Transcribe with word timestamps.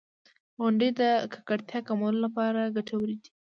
•غونډۍ 0.61 0.89
د 0.99 1.01
ککړتیا 1.33 1.79
کمولو 1.87 2.17
لپاره 2.25 2.61
ګټورې 2.75 3.15
دي. 3.21 3.29